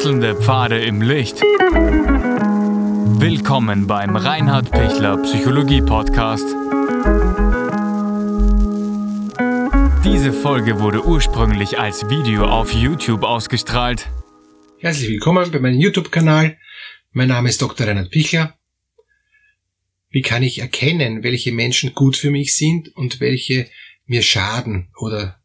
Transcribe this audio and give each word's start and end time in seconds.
Wechselnde 0.00 0.34
Pfade 0.34 0.82
im 0.82 1.02
Licht. 1.02 1.42
Willkommen 3.20 3.86
beim 3.86 4.16
Reinhard 4.16 4.70
Pichler 4.70 5.18
Psychologie 5.18 5.82
Podcast. 5.82 6.46
Diese 10.02 10.32
Folge 10.32 10.80
wurde 10.80 11.04
ursprünglich 11.04 11.78
als 11.78 12.08
Video 12.08 12.46
auf 12.46 12.72
YouTube 12.72 13.24
ausgestrahlt. 13.24 14.08
Herzlich 14.78 15.10
willkommen 15.10 15.50
bei 15.50 15.58
meinem 15.58 15.78
YouTube-Kanal. 15.78 16.56
Mein 17.12 17.28
Name 17.28 17.50
ist 17.50 17.60
Dr. 17.60 17.86
Reinhard 17.86 18.10
Pichler. 18.10 18.58
Wie 20.08 20.22
kann 20.22 20.42
ich 20.42 20.60
erkennen, 20.60 21.22
welche 21.22 21.52
Menschen 21.52 21.92
gut 21.92 22.16
für 22.16 22.30
mich 22.30 22.56
sind 22.56 22.88
und 22.96 23.20
welche 23.20 23.68
mir 24.06 24.22
schaden 24.22 24.90
oder 24.98 25.42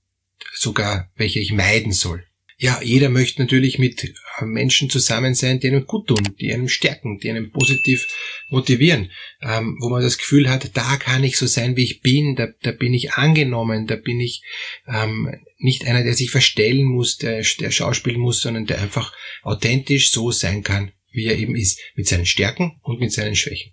sogar 0.54 1.12
welche 1.18 1.42
ich 1.42 1.52
meiden 1.52 1.92
soll? 1.92 2.26
ja, 2.58 2.82
jeder 2.82 3.10
möchte 3.10 3.42
natürlich 3.42 3.80
mit 3.80 3.98
Menschen 4.42 4.90
zusammen 4.90 5.34
sein, 5.36 5.60
die 5.60 5.68
einem 5.68 5.86
gut 5.86 6.08
tun, 6.08 6.36
die 6.40 6.54
einem 6.54 6.68
stärken, 6.68 7.20
die 7.20 7.30
einem 7.30 7.52
positiv 7.52 8.08
motivieren, 8.50 9.12
ähm, 9.42 9.78
wo 9.82 9.90
man 9.90 10.02
das 10.02 10.18
Gefühl 10.18 10.50
hat, 10.50 10.76
da 10.76 10.98
kann 10.98 11.24
ich 11.24 11.38
so 11.38 11.48
sein, 11.48 11.76
wie 11.76 11.84
ich 11.84 12.02
bin, 12.02 12.36
da, 12.36 12.48
da 12.62 12.72
bin 12.72 12.94
ich 12.94 13.14
angenommen, 13.14 13.88
da 13.88 13.96
bin 13.96 14.20
ich 14.20 14.44
ähm, 14.88 15.34
nicht 15.58 15.86
einer, 15.86 16.04
der 16.04 16.14
sich 16.14 16.32
verstellen 16.32 16.84
muss, 16.84 17.18
der, 17.18 17.44
der 17.60 17.72
schauspielen 17.72 18.20
muss, 18.20 18.42
sondern 18.42 18.66
der 18.66 18.82
einfach 18.82 19.14
authentisch 19.44 20.12
so 20.12 20.32
sein 20.32 20.64
kann, 20.64 20.92
wie 21.12 21.26
er 21.26 21.38
eben 21.38 21.56
ist, 21.56 21.80
mit 21.96 22.08
seinen 22.08 22.26
Stärken 22.26 22.80
und 22.82 23.00
mit 23.00 23.12
seinen 23.12 23.36
Schwächen. 23.36 23.72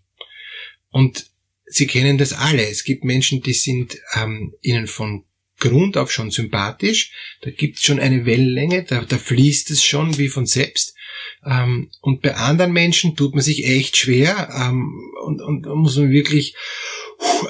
Und 0.91 1.27
Sie 1.73 1.87
kennen 1.87 2.19
das 2.19 2.35
alle. 2.35 2.69
Es 2.69 2.85
gibt 2.85 3.03
Menschen, 3.03 3.41
die 3.41 3.55
sind 3.55 3.97
ähm, 4.15 4.55
ihnen 4.61 4.87
von 4.87 5.25
Grund 5.63 5.97
auf 5.97 6.11
schon 6.11 6.31
sympathisch. 6.31 7.13
Da 7.43 7.51
gibt's 7.51 7.85
schon 7.85 8.01
eine 8.01 8.27
Wellenlänge, 8.27 8.83
da, 8.83 9.03
da 9.03 9.17
fließt 9.17 9.71
es 9.71 9.85
schon 9.85 10.19
wie 10.19 10.29
von 10.29 10.45
selbst. 10.45 10.95
Ähm, 11.47 11.91
und 12.01 12.21
bei 12.21 12.35
anderen 12.35 12.73
Menschen 12.73 13.17
tut 13.17 13.35
man 13.35 13.43
sich 13.43 13.65
echt 13.65 13.97
schwer 13.97 14.49
ähm, 14.55 14.93
und, 15.25 15.41
und 15.41 15.67
muss 15.67 15.97
man 15.97 16.11
wirklich 16.11 16.55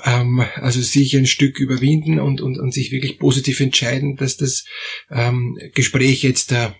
ähm, 0.05 0.45
also 0.57 0.81
sich 0.81 1.17
ein 1.17 1.27
Stück 1.27 1.59
überwinden 1.59 2.21
und, 2.21 2.41
und, 2.41 2.59
und 2.59 2.73
sich 2.73 2.93
wirklich 2.93 3.19
positiv 3.19 3.61
entscheiden, 3.61 4.17
dass 4.17 4.37
das 4.37 4.67
ähm, 5.11 5.59
Gespräch 5.75 6.23
jetzt 6.23 6.53
da 6.53 6.75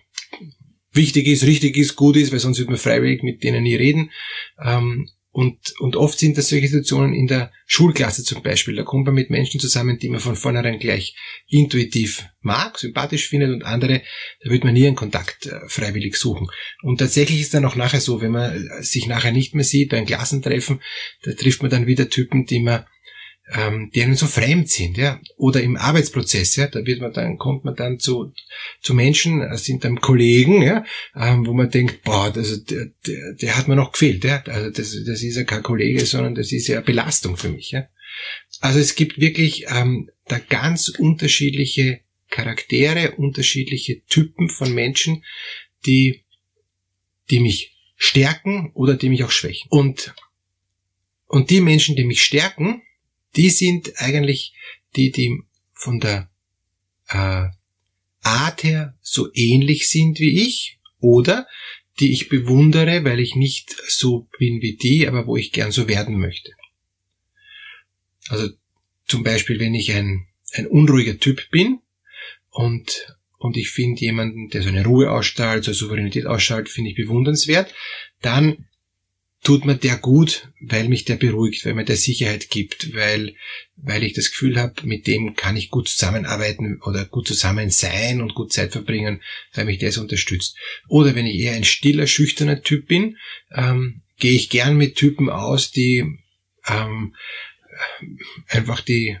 wichtig 0.91 1.27
ist, 1.27 1.43
richtig 1.43 1.75
ist, 1.77 1.95
gut 1.95 2.15
ist, 2.15 2.31
weil 2.31 2.39
sonst 2.39 2.59
wird 2.59 2.69
man 2.69 2.77
freiwillig 2.77 3.23
mit 3.23 3.43
denen 3.43 3.63
nie 3.63 3.75
reden. 3.75 4.11
Ähm, 4.63 5.09
und, 5.33 5.73
und 5.79 5.95
oft 5.95 6.19
sind 6.19 6.37
das 6.37 6.49
solche 6.49 6.67
Situationen 6.67 7.15
in 7.15 7.25
der 7.25 7.51
Schulklasse 7.65 8.23
zum 8.23 8.43
Beispiel. 8.43 8.75
Da 8.75 8.83
kommt 8.83 9.07
man 9.07 9.15
mit 9.15 9.31
Menschen 9.31 9.59
zusammen, 9.59 9.97
die 9.97 10.09
man 10.09 10.19
von 10.19 10.35
vornherein 10.35 10.77
gleich 10.77 11.15
intuitiv 11.47 12.23
mag, 12.41 12.77
sympathisch 12.77 13.29
findet 13.29 13.49
und 13.49 13.63
andere, 13.63 14.03
da 14.43 14.51
wird 14.51 14.63
man 14.63 14.75
nie 14.75 14.85
einen 14.85 14.95
Kontakt 14.95 15.47
äh, 15.47 15.59
freiwillig 15.67 16.17
suchen. 16.17 16.49
Und 16.83 16.99
tatsächlich 16.99 17.41
ist 17.41 17.55
dann 17.55 17.65
auch 17.65 17.75
nachher 17.75 17.99
so, 17.99 18.21
wenn 18.21 18.29
man 18.29 18.69
sich 18.81 19.07
nachher 19.07 19.31
nicht 19.31 19.55
mehr 19.55 19.63
sieht, 19.63 19.95
ein 19.95 20.05
Klassentreffen, 20.05 20.81
da 21.23 21.33
trifft 21.33 21.63
man 21.63 21.71
dann 21.71 21.87
wieder 21.87 22.11
Typen, 22.11 22.45
die 22.45 22.59
man 22.59 22.85
ähm, 23.51 23.91
die 23.93 24.01
einem 24.01 24.15
so 24.15 24.25
fremd 24.25 24.69
sind, 24.69 24.97
ja, 24.97 25.19
oder 25.35 25.61
im 25.61 25.75
Arbeitsprozess, 25.75 26.55
ja, 26.55 26.67
da 26.67 26.85
wird 26.85 27.01
man 27.01 27.13
dann, 27.13 27.37
kommt 27.37 27.65
man 27.65 27.75
dann 27.75 27.99
zu, 27.99 28.33
zu 28.81 28.93
Menschen, 28.93 29.41
äh, 29.41 29.57
sind 29.57 29.83
dann 29.83 29.99
Kollegen, 29.99 30.61
ja, 30.61 30.85
ähm, 31.15 31.45
wo 31.45 31.53
man 31.53 31.69
denkt, 31.69 32.03
boah, 32.03 32.31
das, 32.31 32.63
der, 32.63 32.91
der, 33.05 33.33
der 33.33 33.57
hat 33.57 33.67
mir 33.67 33.75
noch 33.75 33.91
gefehlt, 33.91 34.23
ja, 34.23 34.41
also 34.45 34.69
das, 34.69 34.95
das 35.05 35.21
ist 35.23 35.35
ja 35.35 35.43
kein 35.43 35.63
Kollege, 35.63 36.05
sondern 36.05 36.35
das 36.35 36.51
ist 36.51 36.67
ja 36.67 36.77
eine 36.77 36.85
Belastung 36.85 37.37
für 37.37 37.49
mich, 37.49 37.71
ja. 37.71 37.87
Also 38.61 38.79
es 38.79 38.95
gibt 38.95 39.19
wirklich 39.19 39.65
ähm, 39.69 40.09
da 40.27 40.37
ganz 40.37 40.87
unterschiedliche 40.89 42.01
Charaktere, 42.29 43.11
unterschiedliche 43.11 44.03
Typen 44.05 44.49
von 44.49 44.73
Menschen, 44.73 45.23
die, 45.85 46.23
die 47.29 47.39
mich 47.39 47.75
stärken 47.95 48.71
oder 48.73 48.95
die 48.95 49.09
mich 49.09 49.23
auch 49.23 49.31
schwächen. 49.31 49.67
Und, 49.69 50.13
und 51.27 51.49
die 51.49 51.61
Menschen, 51.61 51.95
die 51.95 52.03
mich 52.05 52.23
stärken, 52.23 52.81
die 53.35 53.49
sind 53.49 53.93
eigentlich 53.97 54.53
die, 54.95 55.11
die 55.11 55.41
von 55.73 55.99
der 55.99 56.29
äh, 57.09 57.47
Art 58.21 58.63
her 58.63 58.97
so 59.01 59.29
ähnlich 59.33 59.89
sind 59.89 60.19
wie 60.19 60.45
ich 60.45 60.79
oder 60.99 61.47
die 61.99 62.11
ich 62.11 62.29
bewundere, 62.29 63.03
weil 63.03 63.19
ich 63.19 63.35
nicht 63.35 63.75
so 63.87 64.27
bin 64.39 64.61
wie 64.61 64.75
die, 64.75 65.07
aber 65.07 65.27
wo 65.27 65.37
ich 65.37 65.51
gern 65.51 65.71
so 65.71 65.87
werden 65.87 66.19
möchte. 66.19 66.51
Also 68.29 68.49
zum 69.05 69.23
Beispiel, 69.23 69.59
wenn 69.59 69.75
ich 69.75 69.91
ein, 69.91 70.27
ein 70.53 70.65
unruhiger 70.65 71.19
Typ 71.19 71.49
bin 71.51 71.79
und, 72.49 73.15
und 73.37 73.57
ich 73.57 73.69
finde 73.69 74.01
jemanden, 74.01 74.49
der 74.49 74.63
so 74.63 74.69
eine 74.69 74.85
Ruhe 74.85 75.11
ausstrahlt, 75.11 75.63
so 75.63 75.73
Souveränität 75.73 76.25
ausstrahlt, 76.25 76.69
finde 76.69 76.91
ich 76.91 76.95
bewundernswert, 76.95 77.73
dann 78.21 78.65
tut 79.43 79.65
mir 79.65 79.75
der 79.75 79.97
gut, 79.97 80.49
weil 80.61 80.87
mich 80.87 81.03
der 81.03 81.15
beruhigt, 81.15 81.65
weil 81.65 81.73
mir 81.73 81.83
der 81.83 81.97
Sicherheit 81.97 82.49
gibt, 82.49 82.95
weil, 82.95 83.35
weil 83.75 84.03
ich 84.03 84.13
das 84.13 84.31
Gefühl 84.31 84.57
habe, 84.57 84.75
mit 84.83 85.05
dem 85.05 85.35
kann 85.35 85.57
ich 85.57 85.69
gut 85.69 85.89
zusammenarbeiten 85.89 86.81
oder 86.81 87.05
gut 87.05 87.27
zusammen 87.27 87.69
sein 87.69 88.21
und 88.21 88.35
gut 88.35 88.53
Zeit 88.53 88.71
verbringen, 88.71 89.21
weil 89.53 89.65
mich 89.65 89.79
der 89.79 89.91
so 89.91 90.01
unterstützt. 90.01 90.55
Oder 90.87 91.13
wenn 91.15 91.25
ich 91.25 91.39
eher 91.39 91.53
ein 91.53 91.65
stiller, 91.65 92.07
schüchterner 92.07 92.61
Typ 92.61 92.87
bin, 92.87 93.17
ähm, 93.53 94.01
gehe 94.17 94.31
ich 94.31 94.49
gern 94.49 94.77
mit 94.77 94.95
Typen 94.95 95.29
aus, 95.29 95.71
die 95.71 96.05
ähm, 96.65 97.13
einfach 98.47 98.79
die 98.79 99.17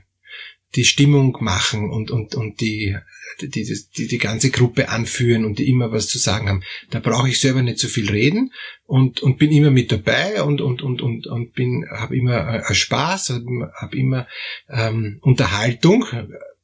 die 0.75 0.85
Stimmung 0.85 1.37
machen 1.41 1.91
und, 1.91 2.09
und, 2.09 2.35
und 2.35 2.59
die, 2.59 2.97
die, 3.41 3.77
die, 3.97 4.07
die 4.07 4.17
ganze 4.17 4.49
Gruppe 4.49 4.89
anführen 4.89 5.45
und 5.45 5.59
die 5.59 5.69
immer 5.69 5.91
was 5.91 6.07
zu 6.07 6.17
sagen 6.17 6.49
haben. 6.49 6.63
Da 6.89 6.99
brauche 6.99 7.29
ich 7.29 7.39
selber 7.39 7.61
nicht 7.61 7.79
so 7.79 7.87
viel 7.87 8.09
reden 8.09 8.51
und, 8.85 9.21
und 9.21 9.37
bin 9.37 9.51
immer 9.51 9.71
mit 9.71 9.91
dabei 9.91 10.41
und, 10.41 10.61
und, 10.61 10.81
und, 10.81 11.01
und, 11.01 11.27
und 11.27 11.53
bin, 11.53 11.85
habe 11.91 12.17
immer 12.17 12.69
äh, 12.69 12.73
Spaß, 12.73 13.29
habe 13.29 13.71
hab 13.75 13.93
immer 13.93 14.27
ähm, 14.69 15.19
Unterhaltung, 15.21 16.05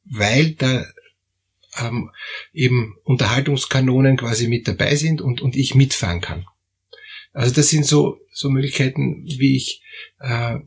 weil 0.04 0.52
da 0.52 0.84
ähm, 1.78 2.10
eben 2.52 2.96
Unterhaltungskanonen 3.04 4.16
quasi 4.16 4.48
mit 4.48 4.66
dabei 4.66 4.96
sind 4.96 5.20
und, 5.20 5.40
und 5.40 5.56
ich 5.56 5.74
mitfahren 5.74 6.20
kann. 6.20 6.46
Also 7.32 7.54
das 7.54 7.68
sind 7.68 7.86
so, 7.86 8.18
so 8.32 8.50
Möglichkeiten, 8.50 9.24
wie 9.24 9.56
ich 9.56 9.82
äh, 10.18 10.58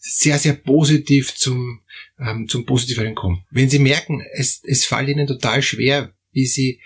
sehr, 0.00 0.38
sehr 0.38 0.54
positiv 0.54 1.34
zum, 1.34 1.82
ähm, 2.18 2.48
zum 2.48 2.64
Positiveren 2.64 3.14
kommen. 3.14 3.44
Wenn 3.50 3.68
Sie 3.68 3.78
merken, 3.78 4.22
es, 4.32 4.62
es 4.64 4.84
fällt 4.84 5.10
Ihnen 5.10 5.26
total 5.26 5.62
schwer, 5.62 6.14
wie 6.32 6.46
Sie 6.46 6.80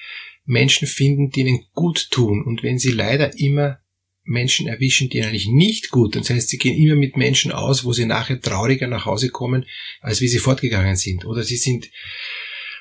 Menschen 0.45 0.87
finden, 0.89 1.31
die 1.31 1.41
Ihnen 1.41 1.65
gut 1.73 2.11
tun 2.11 2.45
und 2.45 2.63
wenn 2.63 2.79
Sie 2.79 2.91
leider 2.91 3.39
immer 3.39 3.79
Menschen 4.25 4.67
erwischen, 4.67 5.11
die 5.11 5.23
eigentlich 5.23 5.47
nicht 5.47 5.91
gut, 5.91 6.17
das 6.17 6.29
heißt, 6.29 6.49
Sie 6.49 6.59
gehen 6.59 6.77
immer 6.77 6.97
mit 6.97 7.17
Menschen 7.17 7.53
aus, 7.53 7.85
wo 7.85 7.93
Sie 7.93 8.05
nachher 8.05 8.41
trauriger 8.41 8.89
nach 8.89 9.07
Hause 9.07 9.31
kommen, 9.31 9.65
als 10.01 10.21
wie 10.21 10.29
Sie 10.29 10.39
fortgegangen 10.39 10.97
sind. 10.97 11.25
Oder 11.25 11.45
Sie 11.45 11.57
sind 11.57 11.91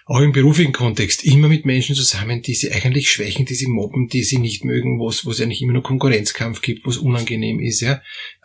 auch 0.06 0.20
im 0.20 0.32
beruflichen 0.32 0.74
Kontext 0.74 1.24
immer 1.24 1.48
mit 1.48 1.66
Menschen 1.66 1.96
zusammen, 1.96 2.42
die 2.42 2.56
sie 2.56 2.72
eigentlich 2.72 3.10
schwächen, 3.10 3.46
die 3.46 3.56
sie 3.56 3.68
mobben, 3.68 4.08
die 4.10 4.24
sie 4.24 4.38
nicht 4.38 4.66
mögen, 4.66 5.00
wo 5.00 5.08
es, 5.08 5.26
wo 5.26 5.32
es 5.32 5.40
eigentlich 5.40 5.62
immer 5.62 5.74
nur 5.74 5.84
Konkurrenzkampf 5.84 6.62
gibt, 6.62 6.86
wo 6.86 6.90
es 6.90 6.98
unangenehm 6.98 7.60
ist, 7.60 7.80
ja. 7.80 8.02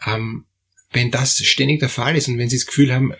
Ähm, 0.07 0.45
wenn 0.91 1.11
das 1.11 1.39
ständig 1.39 1.81
der 1.81 1.89
Fall 1.89 2.17
ist 2.17 2.29
und 2.29 2.39
wenn 2.39 2.49
Sie 2.49 2.57
das 2.57 2.67
Gefühl 2.67 2.93
haben, 2.93 3.13
äh, 3.13 3.17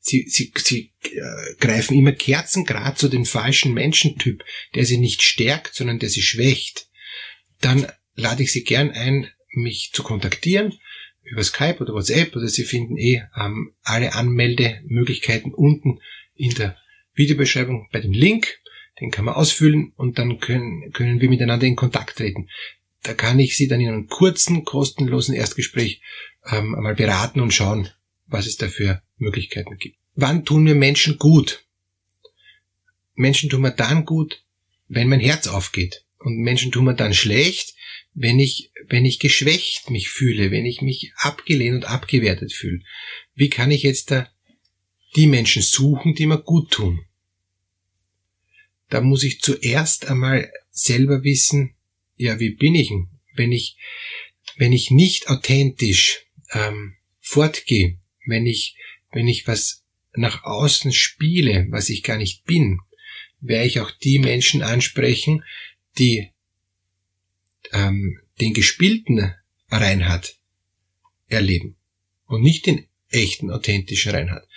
Sie, 0.00 0.26
Sie, 0.28 0.52
Sie 0.56 0.92
äh, 1.02 1.54
greifen 1.60 1.96
immer 1.96 2.12
kerzengrad 2.12 2.98
zu 2.98 3.08
dem 3.08 3.24
falschen 3.24 3.74
Menschentyp, 3.74 4.44
der 4.74 4.84
Sie 4.84 4.98
nicht 4.98 5.22
stärkt, 5.22 5.74
sondern 5.74 5.98
der 5.98 6.08
Sie 6.08 6.22
schwächt, 6.22 6.88
dann 7.60 7.86
lade 8.14 8.42
ich 8.42 8.52
Sie 8.52 8.64
gern 8.64 8.90
ein, 8.90 9.28
mich 9.50 9.90
zu 9.92 10.02
kontaktieren 10.02 10.74
über 11.30 11.44
Skype 11.44 11.78
oder 11.80 11.94
WhatsApp 11.94 12.34
oder 12.36 12.48
Sie 12.48 12.64
finden 12.64 12.96
eh 12.96 13.22
ähm, 13.36 13.74
alle 13.82 14.14
Anmeldemöglichkeiten 14.14 15.52
unten 15.52 16.00
in 16.34 16.54
der 16.54 16.76
Videobeschreibung 17.14 17.88
bei 17.92 18.00
dem 18.00 18.12
Link. 18.12 18.58
Den 19.00 19.10
kann 19.10 19.26
man 19.26 19.34
ausfüllen 19.34 19.92
und 19.96 20.18
dann 20.18 20.40
können, 20.40 20.90
können 20.92 21.20
wir 21.20 21.28
miteinander 21.28 21.66
in 21.66 21.76
Kontakt 21.76 22.16
treten. 22.16 22.48
Da 23.02 23.14
kann 23.14 23.38
ich 23.38 23.56
Sie 23.56 23.68
dann 23.68 23.80
in 23.80 23.88
einem 23.88 24.08
kurzen, 24.08 24.64
kostenlosen 24.64 25.34
Erstgespräch 25.34 26.00
ähm, 26.46 26.74
einmal 26.74 26.94
beraten 26.94 27.40
und 27.40 27.52
schauen, 27.52 27.88
was 28.26 28.46
es 28.46 28.56
da 28.56 28.68
für 28.68 29.02
Möglichkeiten 29.16 29.78
gibt. 29.78 29.96
Wann 30.14 30.44
tun 30.44 30.64
mir 30.64 30.74
Menschen 30.74 31.18
gut? 31.18 31.64
Menschen 33.14 33.50
tun 33.50 33.62
mir 33.62 33.72
dann 33.72 34.04
gut, 34.04 34.44
wenn 34.88 35.08
mein 35.08 35.20
Herz 35.20 35.46
aufgeht. 35.46 36.04
Und 36.18 36.38
Menschen 36.38 36.72
tun 36.72 36.84
mir 36.84 36.94
dann 36.94 37.14
schlecht, 37.14 37.74
wenn 38.14 38.40
ich, 38.40 38.72
wenn 38.88 39.04
ich 39.04 39.20
geschwächt 39.20 39.90
mich 39.90 40.08
fühle, 40.08 40.50
wenn 40.50 40.66
ich 40.66 40.82
mich 40.82 41.12
abgelehnt 41.16 41.76
und 41.76 41.84
abgewertet 41.84 42.52
fühle. 42.52 42.80
Wie 43.34 43.48
kann 43.48 43.70
ich 43.70 43.82
jetzt 43.84 44.10
da 44.10 44.28
die 45.14 45.26
Menschen 45.26 45.62
suchen, 45.62 46.14
die 46.14 46.26
mir 46.26 46.38
gut 46.38 46.72
tun? 46.72 47.04
Da 48.88 49.00
muss 49.00 49.22
ich 49.22 49.40
zuerst 49.40 50.06
einmal 50.06 50.50
selber 50.70 51.22
wissen, 51.22 51.74
ja, 52.18 52.38
wie 52.38 52.50
bin 52.50 52.74
ich 52.74 52.88
denn? 52.88 53.08
Wenn 53.34 53.52
ich, 53.52 53.76
wenn 54.56 54.72
ich 54.72 54.90
nicht 54.90 55.28
authentisch 55.28 56.26
ähm, 56.52 56.96
fortgehe, 57.20 57.98
wenn 58.26 58.46
ich, 58.46 58.76
wenn 59.12 59.28
ich 59.28 59.46
was 59.46 59.84
nach 60.14 60.44
außen 60.44 60.92
spiele, 60.92 61.66
was 61.70 61.88
ich 61.88 62.02
gar 62.02 62.18
nicht 62.18 62.44
bin, 62.44 62.80
werde 63.40 63.66
ich 63.66 63.80
auch 63.80 63.90
die 63.90 64.18
Menschen 64.18 64.62
ansprechen, 64.62 65.44
die 65.98 66.32
ähm, 67.72 68.20
den 68.40 68.52
gespielten 68.52 69.34
Reinhard 69.70 70.36
erleben 71.28 71.76
und 72.26 72.42
nicht 72.42 72.66
den 72.66 72.86
echten, 73.10 73.50
authentischen 73.50 74.12
Reinhard. 74.12 74.48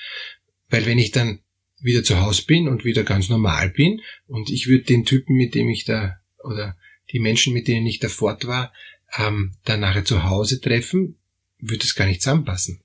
Weil 0.70 0.86
wenn 0.86 0.98
ich 0.98 1.12
dann 1.12 1.42
wieder 1.80 2.04
zu 2.04 2.20
Hause 2.22 2.46
bin 2.46 2.68
und 2.68 2.86
wieder 2.86 3.04
ganz 3.04 3.30
normal 3.30 3.70
bin 3.70 4.02
und 4.28 4.50
ich 4.50 4.68
würde 4.68 4.86
den 4.86 5.06
Typen, 5.06 5.36
mit 5.36 5.54
dem 5.54 5.70
ich 5.70 5.86
da, 5.86 6.20
oder 6.44 6.78
die 7.12 7.20
Menschen, 7.20 7.54
mit 7.54 7.68
denen 7.68 7.86
ich 7.86 8.00
da 8.00 8.10
fort 8.10 8.46
war, 8.46 8.74
ähm, 9.18 9.54
dann 9.66 9.82
nachher 9.82 10.06
zu 10.06 10.24
Hause 10.24 10.62
treffen, 10.62 11.18
würde 11.60 11.84
es 11.84 11.96
gar 11.96 12.06
nicht 12.06 12.22
zusammenpassen. 12.22 12.82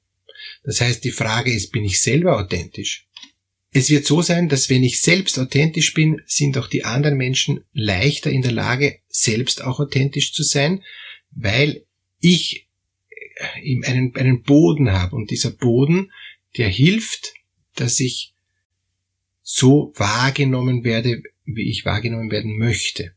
Das 0.65 0.81
heißt, 0.81 1.05
die 1.05 1.13
Frage 1.13 1.53
ist, 1.53 1.73
bin 1.73 1.85
ich 1.85 2.01
selber 2.01 2.39
authentisch? 2.39 3.07
Es 3.73 3.91
wird 3.91 4.07
so 4.07 4.23
sein, 4.23 4.49
dass 4.49 4.71
wenn 4.71 4.85
ich 4.85 5.01
selbst 5.01 5.39
authentisch 5.39 5.93
bin, 5.93 6.23
sind 6.27 6.57
auch 6.57 6.67
die 6.67 6.85
anderen 6.85 7.17
Menschen 7.17 7.65
leichter 7.73 8.31
in 8.31 8.43
der 8.43 8.53
Lage, 8.53 9.01
selbst 9.09 9.63
auch 9.63 9.81
authentisch 9.81 10.33
zu 10.33 10.43
sein, 10.43 10.83
weil 11.31 11.85
ich 12.21 12.69
äh, 13.37 13.87
einen, 13.87 14.15
einen 14.17 14.43
Boden 14.43 14.93
habe 14.93 15.15
und 15.15 15.31
dieser 15.31 15.51
Boden, 15.51 16.11
der 16.57 16.69
hilft, 16.69 17.35
dass 17.75 18.01
ich 18.01 18.33
so 19.43 19.93
wahrgenommen 19.97 20.83
werde, 20.83 21.23
wie 21.45 21.69
ich 21.71 21.85
wahrgenommen 21.85 22.31
werden 22.31 22.59
möchte. 22.59 23.13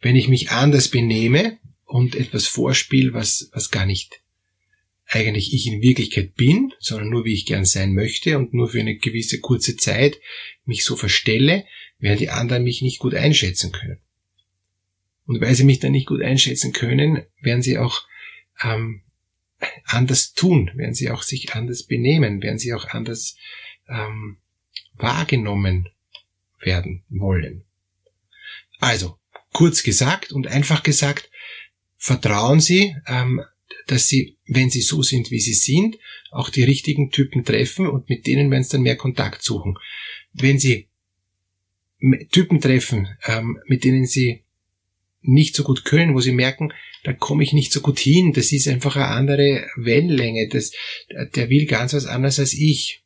Wenn 0.00 0.16
ich 0.16 0.28
mich 0.28 0.50
anders 0.50 0.88
benehme 0.88 1.58
und 1.84 2.14
etwas 2.14 2.46
vorspiele, 2.46 3.12
was, 3.12 3.50
was 3.52 3.70
gar 3.70 3.86
nicht 3.86 4.22
eigentlich 5.06 5.52
ich 5.52 5.66
in 5.66 5.82
Wirklichkeit 5.82 6.34
bin, 6.34 6.72
sondern 6.78 7.10
nur 7.10 7.24
wie 7.24 7.34
ich 7.34 7.44
gern 7.44 7.64
sein 7.64 7.94
möchte 7.94 8.38
und 8.38 8.54
nur 8.54 8.68
für 8.68 8.80
eine 8.80 8.96
gewisse 8.96 9.40
kurze 9.40 9.76
Zeit 9.76 10.20
mich 10.64 10.84
so 10.84 10.96
verstelle, 10.96 11.64
werden 11.98 12.18
die 12.18 12.30
anderen 12.30 12.62
mich 12.62 12.80
nicht 12.80 13.00
gut 13.00 13.14
einschätzen 13.14 13.72
können. 13.72 13.98
Und 15.26 15.40
weil 15.40 15.54
sie 15.54 15.64
mich 15.64 15.80
dann 15.80 15.92
nicht 15.92 16.06
gut 16.06 16.22
einschätzen 16.22 16.72
können, 16.72 17.24
werden 17.40 17.62
sie 17.62 17.78
auch 17.78 18.02
ähm, 18.62 19.02
anders 19.84 20.32
tun, 20.32 20.70
werden 20.74 20.94
sie 20.94 21.10
auch 21.10 21.22
sich 21.22 21.54
anders 21.54 21.84
benehmen, 21.84 22.42
werden 22.42 22.58
sie 22.58 22.72
auch 22.72 22.88
anders 22.88 23.36
ähm, 23.88 24.38
wahrgenommen 24.94 25.88
werden 26.60 27.04
wollen. 27.08 27.64
Also, 28.78 29.19
kurz 29.52 29.82
gesagt 29.82 30.32
und 30.32 30.46
einfach 30.46 30.82
gesagt, 30.82 31.30
vertrauen 31.96 32.60
Sie 32.60 32.94
ähm, 33.06 33.42
dass 33.90 34.06
sie, 34.06 34.36
wenn 34.46 34.70
sie 34.70 34.82
so 34.82 35.02
sind, 35.02 35.30
wie 35.30 35.40
sie 35.40 35.54
sind, 35.54 35.98
auch 36.30 36.50
die 36.50 36.62
richtigen 36.62 37.10
Typen 37.10 37.44
treffen 37.44 37.88
und 37.88 38.08
mit 38.08 38.26
denen 38.26 38.50
werden 38.50 38.62
sie 38.62 38.72
dann 38.72 38.82
mehr 38.82 38.96
Kontakt 38.96 39.42
suchen. 39.42 39.76
Wenn 40.32 40.58
sie 40.58 40.88
Typen 42.30 42.60
treffen, 42.60 43.08
ähm, 43.26 43.58
mit 43.66 43.84
denen 43.84 44.06
sie 44.06 44.44
nicht 45.22 45.54
so 45.54 45.64
gut 45.64 45.84
können, 45.84 46.14
wo 46.14 46.20
sie 46.20 46.32
merken, 46.32 46.72
da 47.02 47.12
komme 47.12 47.42
ich 47.42 47.52
nicht 47.52 47.72
so 47.72 47.80
gut 47.80 47.98
hin, 47.98 48.32
das 48.32 48.52
ist 48.52 48.68
einfach 48.68 48.96
eine 48.96 49.08
andere 49.08 49.66
Wellenlänge, 49.76 50.48
das, 50.48 50.72
der 51.34 51.50
will 51.50 51.66
ganz 51.66 51.92
was 51.92 52.06
anderes 52.06 52.38
als 52.38 52.54
ich 52.54 52.99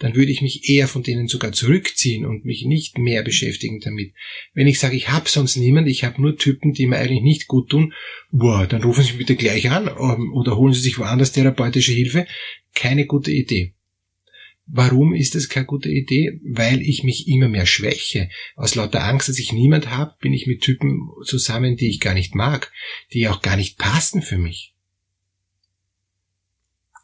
dann 0.00 0.14
würde 0.14 0.32
ich 0.32 0.40
mich 0.40 0.68
eher 0.68 0.88
von 0.88 1.02
denen 1.02 1.28
sogar 1.28 1.52
zurückziehen 1.52 2.24
und 2.24 2.46
mich 2.46 2.64
nicht 2.64 2.96
mehr 2.96 3.22
beschäftigen 3.22 3.80
damit. 3.80 4.14
Wenn 4.54 4.66
ich 4.66 4.78
sage, 4.78 4.96
ich 4.96 5.10
habe 5.10 5.28
sonst 5.28 5.56
niemand, 5.56 5.88
ich 5.88 6.04
habe 6.04 6.20
nur 6.22 6.36
Typen, 6.36 6.72
die 6.72 6.86
mir 6.86 6.96
eigentlich 6.96 7.20
nicht 7.20 7.48
gut 7.48 7.68
tun, 7.68 7.92
boah, 8.32 8.66
dann 8.66 8.82
rufen 8.82 9.04
Sie 9.04 9.10
mich 9.10 9.18
bitte 9.18 9.36
gleich 9.36 9.70
an 9.70 9.88
ähm, 9.88 10.32
oder 10.32 10.56
holen 10.56 10.72
Sie 10.72 10.80
sich 10.80 10.98
woanders 10.98 11.32
therapeutische 11.32 11.92
Hilfe. 11.92 12.26
Keine 12.74 13.04
gute 13.04 13.30
Idee. 13.30 13.74
Warum 14.64 15.12
ist 15.12 15.34
das 15.34 15.50
keine 15.50 15.66
gute 15.66 15.90
Idee? 15.90 16.40
Weil 16.44 16.80
ich 16.80 17.04
mich 17.04 17.28
immer 17.28 17.48
mehr 17.48 17.66
schwäche. 17.66 18.30
Aus 18.56 18.76
lauter 18.76 19.04
Angst, 19.04 19.28
dass 19.28 19.38
ich 19.38 19.52
niemand 19.52 19.90
habe, 19.90 20.14
bin 20.20 20.32
ich 20.32 20.46
mit 20.46 20.62
Typen 20.62 21.10
zusammen, 21.24 21.76
die 21.76 21.90
ich 21.90 22.00
gar 22.00 22.14
nicht 22.14 22.34
mag, 22.34 22.72
die 23.12 23.28
auch 23.28 23.42
gar 23.42 23.56
nicht 23.56 23.76
passen 23.76 24.22
für 24.22 24.38
mich. 24.38 24.72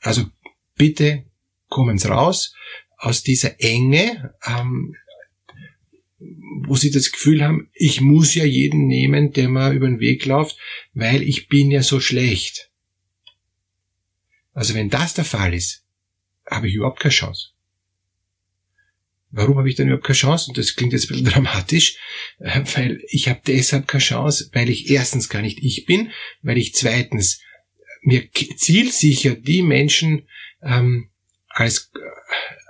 Also 0.01 0.25
bitte 0.77 1.25
kommen's 1.69 2.09
raus 2.09 2.55
aus 2.97 3.23
dieser 3.23 3.61
Enge, 3.61 4.35
ähm, 4.47 4.95
wo 6.19 6.77
sie 6.77 6.91
das 6.91 7.13
Gefühl 7.13 7.45
haben, 7.45 7.69
ich 7.75 8.01
muss 8.01 8.35
ja 8.35 8.45
jeden 8.45 8.87
nehmen, 8.87 9.33
der 9.33 9.49
mir 9.49 9.73
über 9.73 9.87
den 9.87 10.01
Weg 10.01 10.25
läuft, 10.25 10.59
weil 10.95 11.23
ich 11.23 11.49
bin 11.49 11.71
ja 11.71 11.83
so 11.83 12.01
schlecht. 12.01 12.71
Also 14.55 14.75
wenn 14.75 14.89
das 14.89 15.15
der 15.15 15.27
Fall 15.27 15.53
ist, 15.53 15.85
habe 16.51 16.69
ich 16.69 16.75
überhaupt 16.75 17.01
keine 17.01 17.13
Chance. 17.13 17.51
Warum 19.31 19.59
habe 19.59 19.69
ich 19.69 19.75
dann 19.75 19.89
überhaupt 19.89 20.07
keine 20.07 20.17
Chance? 20.17 20.49
Und 20.49 20.57
das 20.57 20.77
klingt 20.77 20.95
jetzt 20.95 21.05
ein 21.05 21.09
bisschen 21.09 21.27
dramatisch, 21.33 21.99
weil 22.39 23.03
ich 23.09 23.29
habe 23.29 23.43
deshalb 23.47 23.87
keine 23.87 24.03
Chance, 24.03 24.49
weil 24.55 24.71
ich 24.71 24.91
erstens 24.91 25.29
gar 25.29 25.43
nicht 25.43 25.59
ich 25.63 25.85
bin, 25.85 26.11
weil 26.41 26.57
ich 26.57 26.75
zweitens 26.75 27.43
mir 28.01 28.31
zielsicher 28.57 29.35
die 29.35 29.63
Menschen 29.63 30.27
ähm, 30.63 31.11
als 31.49 31.91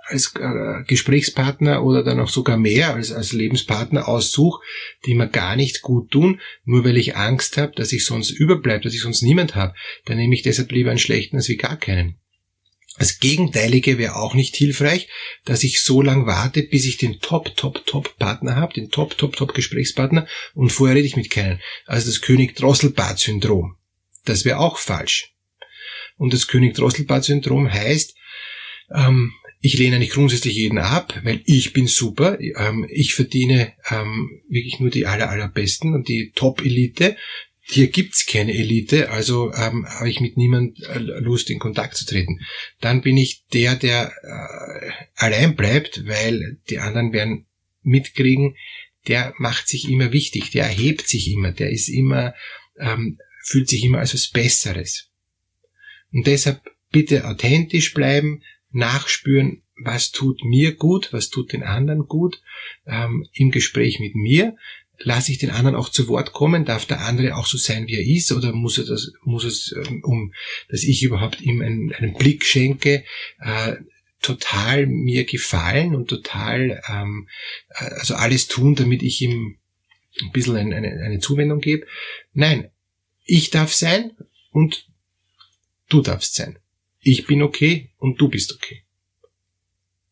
als 0.08 0.32
äh, 0.37 0.85
Gesprächspartner 0.87 1.82
oder 1.82 2.05
dann 2.05 2.20
auch 2.20 2.29
sogar 2.29 2.56
mehr 2.56 2.94
als, 2.94 3.12
als 3.12 3.32
Lebenspartner 3.32 4.08
aussuche, 4.08 4.62
die 5.05 5.14
mir 5.14 5.29
gar 5.29 5.56
nicht 5.56 5.82
gut 5.82 6.11
tun, 6.11 6.41
nur 6.64 6.85
weil 6.85 6.97
ich 6.97 7.17
Angst 7.17 7.56
habe, 7.56 7.73
dass 7.75 7.93
ich 7.93 8.05
sonst 8.05 8.31
überbleibe, 8.31 8.85
dass 8.85 8.94
ich 8.94 9.00
sonst 9.00 9.23
niemand 9.23 9.55
habe. 9.55 9.75
Dann 10.05 10.17
nehme 10.17 10.35
ich 10.35 10.43
deshalb 10.43 10.70
lieber 10.70 10.91
einen 10.91 10.99
schlechten 10.99 11.37
als 11.37 11.49
wie 11.49 11.56
gar 11.56 11.76
keinen. 11.76 12.19
Das 12.99 13.19
Gegenteilige 13.19 13.99
wäre 13.99 14.17
auch 14.17 14.35
nicht 14.35 14.56
hilfreich, 14.56 15.08
dass 15.44 15.64
ich 15.64 15.82
so 15.82 16.00
lang 16.00 16.26
warte, 16.26 16.62
bis 16.62 16.87
ich 16.87 16.97
den 16.97 17.20
Top, 17.20 17.55
Top, 17.56 17.85
Top 17.85 18.17
Partner 18.19 18.56
habe, 18.56 18.73
den 18.73 18.91
Top, 18.91 19.19
Top, 19.19 19.37
Top 19.37 19.52
Gesprächspartner 19.55 20.26
und 20.55 20.70
vorher 20.70 20.97
rede 20.97 21.06
ich 21.06 21.17
mit 21.17 21.31
keinen. 21.31 21.61
Also 21.85 22.06
das 22.06 22.23
König-Drosselbart-Syndrom. 22.23 23.76
Das 24.25 24.44
wäre 24.44 24.61
auch 24.61 24.79
falsch. 24.79 25.35
Und 26.17 26.32
das 26.32 26.47
König-Drosselbart-Syndrom 26.47 27.70
heißt, 27.70 28.14
ähm, 28.94 29.35
ich 29.67 29.77
lehne 29.77 29.99
nicht 29.99 30.13
grundsätzlich 30.13 30.55
jeden 30.55 30.79
ab, 30.79 31.21
weil 31.25 31.41
ich 31.45 31.73
bin 31.73 31.89
super. 31.89 32.39
Ähm, 32.41 32.87
ich 32.89 33.15
verdiene 33.15 33.73
ähm, 33.91 34.41
wirklich 34.49 34.79
nur 34.79 34.91
die 34.91 35.07
aller, 35.07 35.29
allerbesten 35.29 35.93
und 35.93 36.07
die 36.07 36.31
Top-Elite. 36.37 37.17
Hier 37.63 37.89
gibt's 37.89 38.27
keine 38.27 38.55
Elite, 38.55 39.11
also 39.11 39.53
ähm, 39.55 39.85
habe 39.85 40.09
ich 40.09 40.21
mit 40.21 40.37
niemand 40.37 40.81
äh, 40.85 41.01
Lust 41.01 41.51
in 41.51 41.59
Kontakt 41.59 41.97
zu 41.97 42.07
treten. 42.07 42.39
Dann 42.81 43.01
bin 43.01 43.17
ich 43.17 43.45
der, 43.53 43.75
der 43.75 44.13
äh, 44.23 44.91
allein 45.17 45.57
bleibt, 45.57 46.07
weil 46.07 46.61
die 46.71 46.79
anderen 46.79 47.12
werden 47.12 47.47
mitkriegen, 47.83 48.55
der 49.09 49.35
macht 49.38 49.67
sich 49.67 49.90
immer 49.90 50.12
wichtig, 50.12 50.52
der 50.52 50.67
erhebt 50.67 51.09
sich 51.09 51.33
immer, 51.33 51.50
der 51.50 51.71
ist 51.71 51.88
immer, 51.88 52.35
fühlt 53.45 53.69
sich 53.69 53.85
immer 53.85 53.99
als 54.00 54.14
was 54.14 54.26
Besseres. 54.26 55.11
Und 56.12 56.26
deshalb 56.26 56.61
bitte 56.90 57.25
authentisch 57.29 57.95
bleiben, 57.95 58.43
nachspüren, 58.73 59.62
was 59.78 60.11
tut 60.11 60.45
mir 60.45 60.75
gut, 60.75 61.12
was 61.12 61.30
tut 61.30 61.52
den 61.52 61.62
anderen 61.62 62.06
gut, 62.06 62.40
ähm, 62.87 63.26
im 63.33 63.50
Gespräch 63.50 64.00
mit 64.00 64.14
mir. 64.14 64.56
Lasse 64.99 65.30
ich 65.30 65.38
den 65.38 65.50
anderen 65.50 65.76
auch 65.76 65.90
zu 65.90 66.09
Wort 66.09 66.33
kommen? 66.33 66.64
Darf 66.64 66.87
der 66.87 67.02
andere 67.02 67.37
auch 67.37 67.47
so 67.47 67.59
sein, 67.59 67.87
wie 67.87 67.97
er 67.97 68.06
ist? 68.06 68.33
Oder 68.33 68.52
muss 68.52 68.78
er 68.78 68.85
das, 68.85 69.12
muss 69.23 69.45
es, 69.45 69.75
ähm, 69.76 70.02
um, 70.02 70.33
dass 70.71 70.83
ich 70.83 71.02
überhaupt 71.02 71.42
ihm 71.42 71.61
einen, 71.61 71.92
einen 71.92 72.14
Blick 72.14 72.45
schenke, 72.47 73.04
äh, 73.40 73.76
total 74.23 74.87
mir 74.87 75.25
gefallen 75.25 75.95
und 75.95 76.09
total, 76.09 76.83
ähm, 76.88 77.28
äh, 77.68 77.85
also 77.97 78.14
alles 78.14 78.49
tun, 78.49 78.75
damit 78.75 79.02
ich 79.02 79.21
ihm 79.21 79.59
ein 80.23 80.33
bisschen 80.33 80.56
eine, 80.56 80.76
eine, 80.76 80.88
eine 81.02 81.18
Zuwendung 81.18 81.61
gebe? 81.61 81.87
Nein, 82.33 82.71
ich 83.25 83.50
darf 83.50 83.75
sein 83.75 84.12
und 84.50 84.87
du 85.90 86.00
darfst 86.00 86.35
sein 86.35 86.59
ich 87.06 87.25
bin 87.26 87.42
okay 87.42 87.90
und 87.99 88.21
du 88.21 88.28
bist 88.28 88.52
okay. 88.52 88.83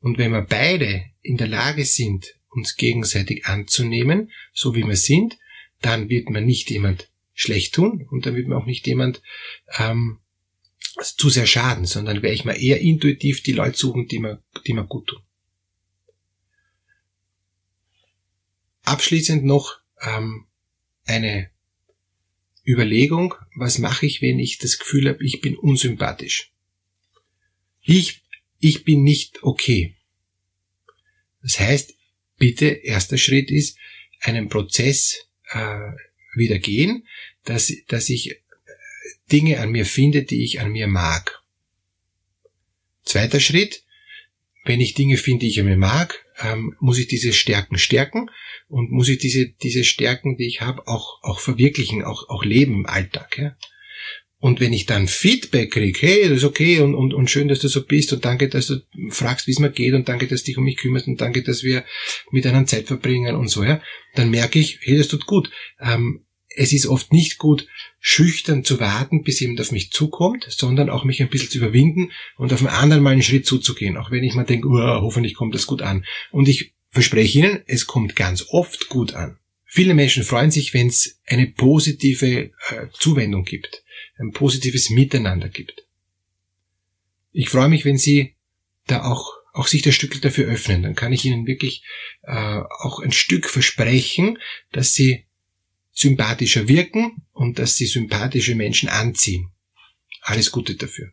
Und 0.05 0.19
wenn 0.19 0.33
wir 0.33 0.43
beide 0.43 1.03
in 1.23 1.39
der 1.39 1.49
Lage 1.49 1.87
sind, 1.87 2.39
uns 2.51 2.77
gegenseitig 2.77 3.47
anzunehmen, 3.47 4.31
so 4.53 4.75
wie 4.75 4.85
wir 4.85 4.97
sind, 4.97 5.39
dann 5.81 6.11
wird 6.11 6.29
man 6.29 6.45
nicht 6.45 6.69
jemand 6.71 7.11
schlecht 7.33 7.75
tun 7.75 8.07
und 8.11 8.27
dann 8.27 8.37
wird 8.37 8.47
man 8.47 8.59
auch 8.59 8.67
nicht 8.67 8.87
jemand 8.87 9.23
ähm, 9.79 10.19
zu 11.01 11.31
sehr 11.31 11.47
schaden, 11.47 11.87
sondern 11.87 12.17
werde 12.17 12.35
ich 12.35 12.45
mal 12.45 12.53
eher 12.53 12.83
intuitiv 12.83 13.43
die 13.43 13.53
Leute 13.53 13.79
suchen, 13.79 14.07
die 14.07 14.19
mir, 14.19 14.43
die 14.67 14.75
mir 14.75 14.85
gut 14.85 15.07
tun. 15.07 15.23
Abschließend 18.83 19.43
noch 19.43 19.79
ähm, 20.03 20.45
eine 21.07 21.49
Überlegung, 22.67 23.37
was 23.57 23.79
mache 23.79 24.05
ich, 24.05 24.21
wenn 24.21 24.39
ich 24.39 24.59
das 24.59 24.79
Gefühl 24.79 25.09
habe, 25.09 25.25
ich 25.25 25.41
bin 25.41 25.57
unsympathisch. 25.57 26.53
Ich, 27.81 28.24
ich 28.65 28.85
bin 28.85 29.03
nicht 29.03 29.43
okay. 29.43 29.95
Das 31.43 31.61
heißt, 31.61 31.95
bitte, 32.39 32.67
erster 32.67 33.19
Schritt 33.19 33.51
ist, 33.51 33.77
einen 34.21 34.49
Prozess 34.49 35.29
äh, 35.51 35.91
wieder 36.35 36.59
gehen, 36.59 37.07
dass, 37.45 37.71
dass 37.89 38.09
ich 38.09 38.31
äh, 38.31 38.37
Dinge 39.31 39.61
an 39.61 39.71
mir 39.71 39.85
finde, 39.85 40.23
die 40.23 40.45
ich 40.45 40.61
an 40.61 40.73
mir 40.73 40.87
mag. 40.87 41.43
Zweiter 43.05 43.39
Schritt, 43.39 43.85
wenn 44.65 44.81
ich 44.81 44.95
Dinge 44.95 45.19
finde, 45.19 45.41
die 45.41 45.51
ich 45.51 45.61
an 45.61 45.67
mir 45.67 45.77
mag, 45.77 46.25
ähm, 46.41 46.75
muss 46.81 46.99
ich 46.99 47.07
diese 47.07 47.35
Stärken 47.35 47.77
stärken 47.77 48.31
und 48.69 48.91
muss 48.91 49.11
ich 49.11 49.19
diese, 49.19 49.51
diese 49.63 49.85
Stärken, 49.85 50.39
die 50.39 50.47
ich 50.47 50.63
habe, 50.63 50.89
auch, 50.89 51.23
auch 51.23 51.39
verwirklichen, 51.39 52.03
auch, 52.03 52.31
auch 52.31 52.45
leben 52.45 52.73
im 52.73 52.87
Alltag. 52.87 53.37
Ja? 53.37 53.57
Und 54.45 54.61
wenn 54.61 54.75
ich 54.75 54.85
dann 54.85 55.09
Feedback 55.09 55.73
kriege, 55.73 55.99
hey, 56.03 56.29
das 56.29 56.41
ist 56.41 56.45
okay 56.45 56.81
und, 56.81 56.95
und, 56.95 57.15
und 57.15 57.31
schön, 57.31 57.49
dass 57.49 57.61
du 57.61 57.69
so 57.69 57.87
bist 57.87 58.13
und 58.13 58.27
danke, 58.27 58.51
dass 58.51 58.67
du 58.67 58.83
fragst, 59.09 59.47
wie 59.47 59.53
es 59.53 59.59
mir 59.59 59.71
geht 59.71 59.95
und 59.95 60.07
danke, 60.07 60.27
dass 60.27 60.43
du 60.43 60.49
dich 60.49 60.59
um 60.59 60.65
mich 60.65 60.77
kümmerst 60.77 61.07
und 61.07 61.19
danke, 61.19 61.43
dass 61.43 61.63
wir 61.63 61.83
miteinander 62.31 62.67
Zeit 62.67 62.87
verbringen 62.87 63.37
und 63.37 63.49
so, 63.49 63.65
ja, 63.65 63.81
dann 64.17 64.29
merke 64.29 64.59
ich, 64.59 64.81
hey, 64.83 64.99
das 64.99 65.09
tut 65.09 65.25
gut. 65.25 65.51
Ähm, 65.81 66.27
es 66.55 66.75
ist 66.75 66.87
oft 66.87 67.11
nicht 67.11 67.39
gut, 67.39 67.67
schüchtern 68.01 68.65
zu 68.65 68.81
warten, 68.81 69.23
bis 69.23 69.41
jemand 69.41 69.63
auf 69.63 69.73
mich 69.73 69.93
zukommt, 69.93 70.45
sondern 70.51 70.91
auch 70.91 71.05
mich 71.05 71.23
ein 71.23 71.31
bisschen 71.31 71.49
zu 71.49 71.57
überwinden 71.57 72.13
und 72.37 72.53
auf 72.53 72.61
einen 72.61 72.69
anderen 72.69 73.03
mal 73.03 73.13
einen 73.13 73.23
Schritt 73.23 73.47
zuzugehen, 73.47 73.97
auch 73.97 74.11
wenn 74.11 74.25
ich 74.25 74.35
mal 74.35 74.45
denke, 74.45 74.69
uh, 74.69 75.01
hoffentlich 75.01 75.33
kommt 75.33 75.55
das 75.55 75.67
gut 75.67 75.81
an. 75.81 76.05
Und 76.33 76.49
ich 76.49 76.75
verspreche 76.91 77.39
Ihnen, 77.39 77.63
es 77.67 77.87
kommt 77.87 78.15
ganz 78.15 78.45
oft 78.51 78.91
gut 78.91 79.15
an. 79.15 79.39
Viele 79.65 79.95
Menschen 79.95 80.23
freuen 80.23 80.51
sich, 80.51 80.75
wenn 80.75 80.89
es 80.89 81.19
eine 81.25 81.47
positive 81.47 82.29
äh, 82.29 82.51
Zuwendung 82.93 83.45
gibt 83.45 83.84
ein 84.19 84.33
positives 84.33 84.91
Miteinander 84.91 85.49
gibt. 85.49 85.87
Ich 87.33 87.49
freue 87.49 87.69
mich, 87.69 87.85
wenn 87.85 87.99
Sie 87.99 88.37
da 88.87 89.05
auch, 89.05 89.33
auch 89.53 89.67
sich 89.67 89.83
das 89.83 89.95
Stück 89.95 90.21
dafür 90.23 90.47
öffnen. 90.47 90.83
Dann 90.83 90.95
kann 90.95 91.13
ich 91.13 91.25
Ihnen 91.25 91.47
wirklich 91.47 91.85
äh, 92.23 92.61
auch 92.81 93.01
ein 93.01 93.13
Stück 93.13 93.49
versprechen, 93.49 94.39
dass 94.73 94.95
Sie 94.95 95.27
sympathischer 95.93 96.69
wirken 96.69 97.25
und 97.33 97.59
dass 97.59 97.77
Sie 97.77 97.87
sympathische 97.87 98.55
Menschen 98.55 98.89
anziehen. 98.89 99.51
Alles 100.21 100.51
Gute 100.51 100.77
dafür. 100.77 101.13